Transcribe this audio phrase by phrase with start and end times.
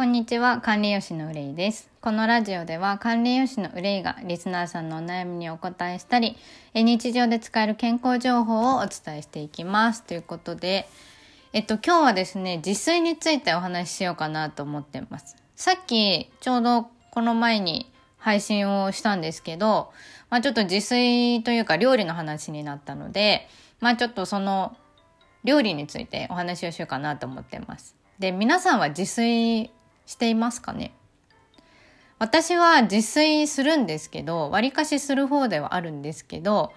[0.00, 1.90] こんにちは管理栄養のうれいです。
[2.00, 6.38] このラジオでは管理栄養のうれいがリスナーさんのお悩みにお答えしたり
[6.72, 10.02] 日常で使える健康情報をお伝えしていきます。
[10.04, 10.88] ということで
[11.52, 15.36] えっと今日はですね自炊についてお話ししようかなと思ってます。
[15.54, 19.92] さっきちょうどこの前に配信をしたんですけど、
[20.30, 23.46] まあちょっと自炊というか料理の話になったので、
[23.80, 24.74] まあちょっとその
[25.44, 27.94] 料理についてお話をしようかなと思ってます。
[28.18, 29.70] で、皆さんは自炊
[30.10, 30.92] していますかね？
[32.18, 36.72] 私は自炊するんですけど、割かしする方ではあるんですけど、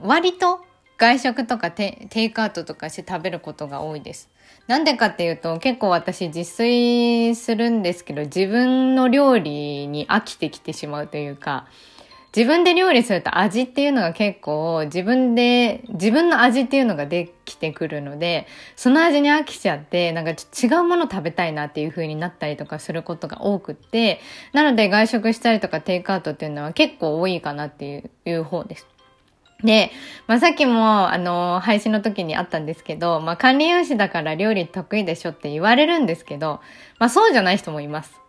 [0.00, 0.64] 割と
[0.96, 4.30] 外食とかテイクアウトとかして食べることが多いです。
[4.68, 11.66] なんでかっていうと、結構私自炊するんですけど、自分の料理に飽きてきてしまうというか、
[12.34, 24.18] 自分で料理すると味っていうのが結構自分で、自分の味っていうのができてくるので、その味に飽きちゃって、なんか違うもの食べたいなっていう風になったりとかすることが多くって、
[24.54, 28.86] なので外食したりとかテイクアウトっていうのは結構多いかなっていう方です。
[29.62, 29.90] で、
[30.26, 36.60] まあ、さっきも、あの、配信の時にあったんですけど、まあ、管理用士だから料理得意でしょって言われるんですけど、
[36.98, 38.21] まあ、そうじゃない人もいます。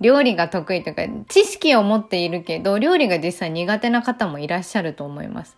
[0.00, 5.56] 料理が得意というか、知識を持っているけど、料理が実際苦手な方もいらっしゃると思います。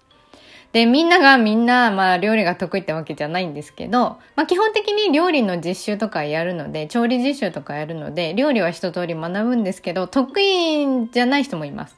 [0.72, 11.96] で、みんながみんな、まあ、料理が得意ってわけじゃないんですけど、まあ、基本的に料理の実習とかやるので、調理実習とかやるので、料理は一通り学ぶんですけど、得意じゃない人もいます。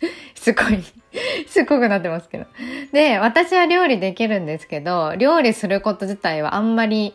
[0.36, 0.82] すごい
[1.46, 2.46] すっごくなってますけど。
[2.92, 7.14] で、私は料理できるんですけど、料理すること自体はあんまり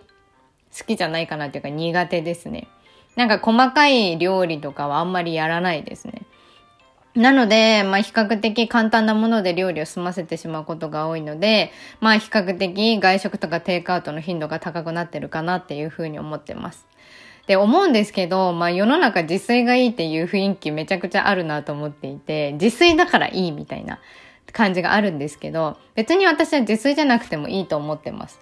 [0.78, 2.68] 好きじゃないかなっていうか苦手ですね。
[3.20, 6.22] なんか細かい料理とかはあんまりやらないですね。
[7.16, 16.88] なので、まあ比較的簡単なもので料理を済ませてしまうことが多いので、まあ比較的外食とかテイクアウトの頻度が高くなってるかなっていうふうに思ってます。
[17.46, 24.00] で、思うんですけど、まあ世の中自炊がいいっていう雰囲気めちゃくちゃあるなと思っていて、自炊だからいいみたいな
[24.54, 28.40] 感じがあるんですけど、別に私は自炊じゃなくてもいいと思ってます。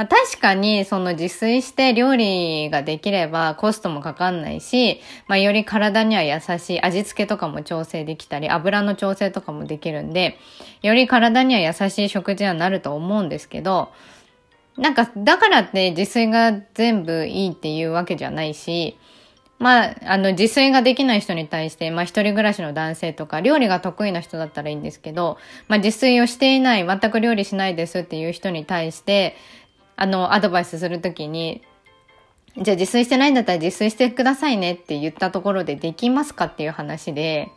[0.00, 10.38] まあ、確かにその自炊して料理ができればコストもかかんないし、まあ、より体には優しい味付けとかも調整できたり、油の調整とかもできるんで、
[10.80, 13.92] より体には優しい食事はなると思うんですけど、
[14.78, 18.96] なんか、だからって自炊が全部いいっていうわけじゃないし、
[19.60, 25.36] まあ、あの、自炊ができない人に対して、まあ、一人暮らしの男性とか、料理が得意な人だったらいいんですけど、
[25.68, 29.36] まあ、自炊をしていない、全く料理しないですっていう人に対して、
[30.00, 31.60] あの、アドバイスするときに、
[32.56, 37.50] じゃあ自炊してないんだったら自炊してくださいねって言ったところでできますかっていう話で、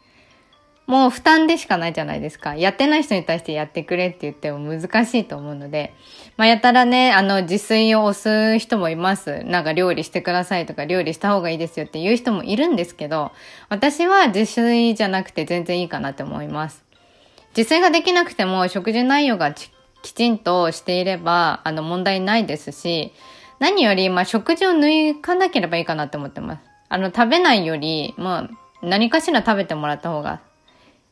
[0.86, 2.58] もう負担でしかないじゃないですか。
[2.58, 5.94] やってない人に対してやってくれって言っても難しいと思うので、
[6.36, 9.46] まあやたらね、あの自炊を押す人もいます。
[9.46, 13.32] なんか料理してくださいとか料理した方がいいですよっていう人もいるんですけど、
[13.70, 16.84] 私は自炊じゃなくて全然いいかなって思います。
[17.56, 19.54] 自炊ができなくても食事内容が
[20.04, 23.12] きちんとしていれば、あの問題ないですし、
[23.58, 26.62] 何より、まあ食事を抜かなければいいかなって思ってます。
[26.90, 30.42] あの食べないより、まあ何かしら食べてもらった方が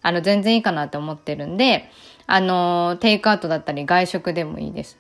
[0.04, 1.90] あの、全然いいかなって思ってるんで、
[2.28, 4.98] あの、テイクアウトだったり外食でもいいです。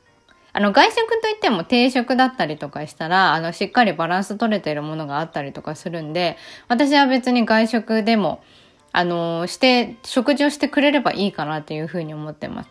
[0.53, 6.37] あの、外食といっても定食だったりとかしたら、あの、しっかりバランス取れてるものがあったりとかするんで、
[6.67, 8.43] 私は別に外食でも、
[8.91, 12.69] あの、して、食事をしてくれればいいかなっていうふうに思ってます。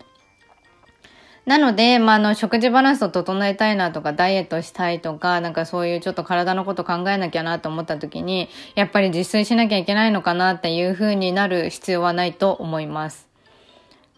[1.47, 13.30] なので、まあ、の、食事バランスを整えたいなとか、ダイエットしたいとか、なんかそういうちょっと体のこと考えなきゃなと思った時に、やっぱり自炊しなきゃいけないのかなっていうふうになる必要はないと思います。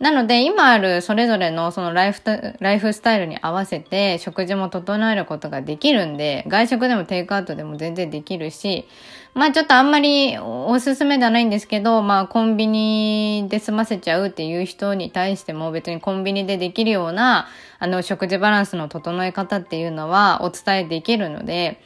[0.01, 2.21] なので、今あるそれぞれのそのライフ、
[2.59, 8.89] ライフスタイルに合わせて食事も整えることができるんで、外食でもテイクアウトでも全然できるし、
[9.35, 17.47] まあちょっとあんまりおすすめではないんですけど、まあコンビニで済ませちゃうっていう人に対しても別にコンビニでできるような、
[17.79, 21.81] あの食事バランスの整え方っていうのはお伝えできるので、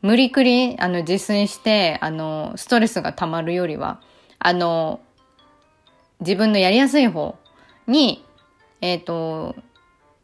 [0.00, 4.00] 無理くり、あの、自炊して、あの、ストレスが溜まるよりは、
[4.38, 5.00] あの、
[6.20, 7.36] 自分のやりやすい方
[7.88, 8.24] に、
[8.80, 9.56] え、ー、と、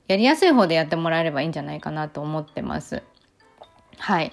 [0.07, 3.03] やりやすい方でやってもらえればいいんじゃないかなと思ってます。
[3.99, 4.33] はい。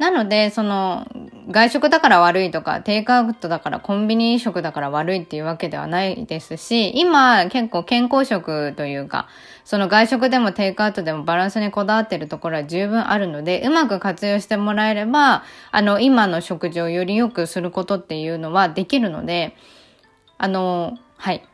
[0.00, 1.06] なので、その、
[1.50, 9.28] 外食だから悪いとか、テイクアウトだからコンビニ食だから悪いっていうわけではないですし、今結構健康食というか、
[9.62, 19.54] その外食でもテイクアウトでもバランスにこだわってるところは十分あるので、うまく活用してもらえれば、あの、今の食事をより良くすることっていうのはできるので、
[20.38, 21.44] あの、はい。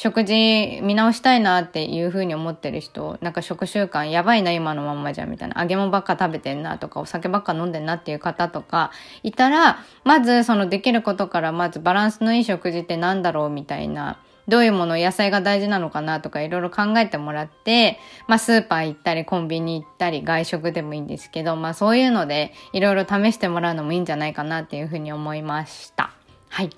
[0.00, 8.92] 食事見直したいなっていうふうに思ってる人、なんか食習慣やばいな今のまんまじゃみたいな、揚げ物ばっか食べてんなとか、お酒ばっか飲んでんなっていう方とか
[9.22, 14.18] いたら、まずそのできることからまずバランスのいい食事ってなんだろうみたいな、
[14.48, 26.14] どういうもの、野菜が大事なのかなとかいろいろ考えてもらって、まあスーパー行ったりコンビニ行ったり外食でもいいんですけど、まあそういうのでいろいろ試してもらうのもいいんじゃないかなっていうふうに思いました。
[26.48, 26.70] はい。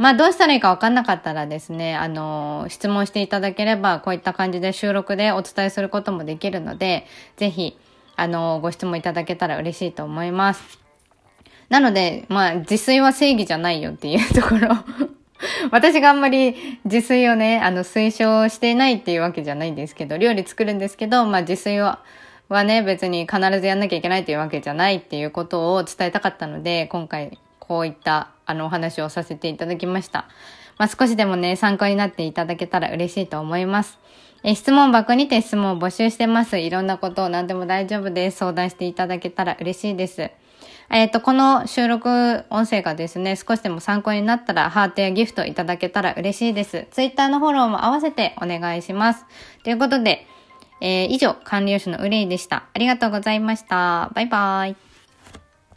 [0.00, 7.04] まあどうしたらいいかわかんなかったらですね、あの、質問していただければ、こういった感じで収録でお伝えすることもできるので、
[7.36, 7.76] ぜひ、
[8.16, 10.78] あの、ご質問いただけたら嬉しいと思います。
[11.68, 14.70] なので、まあ、自炊は正義じゃないよっていうところ
[15.70, 16.56] 私があんまり
[16.86, 21.98] 自炊をね、あの、推奨していないっていうわけじゃないんですけど、料理作るんですけど、まあ自炊は、
[22.48, 27.38] はね、別に必ずやんなきゃいけないっていうわけじゃないっていうことを伝えたかったので、今回
[27.70, 30.26] こういったあのお話をさせていただきました。
[30.76, 33.96] まあ、少しでもね、参考になっていただけたら嬉しいと思います。
[34.42, 36.58] え質問箱にて質問を募集してます。
[36.58, 38.38] いろんなことを何でも大丈夫です。
[38.38, 40.32] 相談していただけたら嬉しいです。
[40.90, 46.88] えっ、ー、と、この収録音声がですね、少しでも参考になったら、ハートやギフトいただけたら嬉しいです。
[46.90, 49.26] ツイッターのフォローも合わせてお願いします。
[49.62, 50.26] ということで、
[50.80, 52.64] えー、以上、管理用紙の憂いでした。
[52.74, 54.10] ありがとうございました。
[54.12, 54.89] バイバイ。